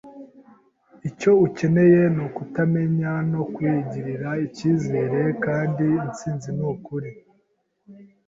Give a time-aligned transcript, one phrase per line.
[1.09, 7.09] Icyo ukeneye nukutamenya no kwigirira icyizere kandi intsinzi nukuri.